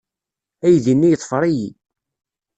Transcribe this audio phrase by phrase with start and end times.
[0.65, 1.69] Aydi-nni yeḍfer-iyi.